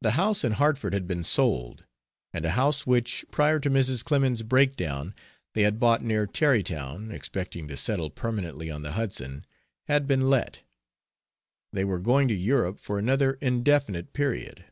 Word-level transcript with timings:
The 0.00 0.12
house 0.12 0.44
in 0.44 0.52
Hartford 0.52 0.92
had 0.92 1.08
been 1.08 1.24
sold; 1.24 1.86
and 2.32 2.44
a 2.44 2.50
house 2.52 2.86
which, 2.86 3.24
prior 3.32 3.58
to 3.58 3.68
Mrs. 3.68 4.04
Clemens's 4.04 4.44
breakdown 4.44 5.12
they 5.54 5.62
had 5.62 5.80
bought 5.80 6.04
near 6.04 6.24
Tarrytown 6.24 7.10
(expecting 7.10 7.66
to 7.66 7.76
settle 7.76 8.10
permanently 8.10 8.70
on 8.70 8.82
the 8.82 8.92
Hudson) 8.92 9.44
had 9.88 10.06
been 10.06 10.28
let. 10.28 10.60
They 11.72 11.82
were 11.84 11.98
going 11.98 12.28
to 12.28 12.34
Europe 12.34 12.78
for 12.78 12.96
another 12.96 13.32
indefinite 13.40 14.12
period. 14.12 14.66